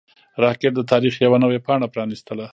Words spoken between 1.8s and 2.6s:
پرانیسته